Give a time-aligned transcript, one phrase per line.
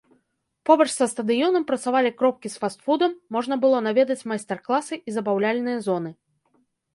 [0.67, 6.11] Побач са стадыёнам працавалі кропкі з фаст-фудам, можна было наведаць майстар-класы і забаўляльныя зоны.